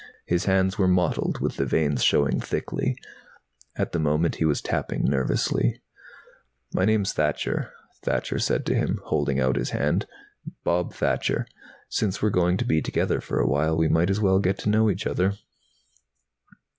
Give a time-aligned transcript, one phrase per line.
[0.25, 2.97] His hands were mottled with the veins showing thickly.
[3.75, 5.79] At the moment he was tapping nervously.
[6.73, 10.07] "My name's Thacher," Thacher said to him, holding out his hand.
[10.63, 11.45] "Bob Thacher.
[11.87, 14.69] Since we're going to be together for a while we might as well get to
[14.69, 15.33] know each other."